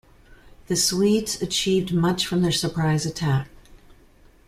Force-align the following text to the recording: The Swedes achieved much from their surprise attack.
The 0.65 0.75
Swedes 0.75 1.39
achieved 1.43 1.93
much 1.93 2.25
from 2.25 2.41
their 2.41 2.51
surprise 2.51 3.05
attack. 3.05 3.49